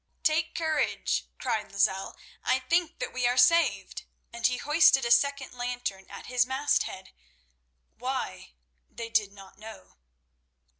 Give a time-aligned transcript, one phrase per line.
[0.23, 4.01] "Take courage," cried Lozelle, "I think that we are saved,"
[4.33, 8.53] and he hoisted a second lantern at his masthead—why,
[8.89, 9.97] they did not know.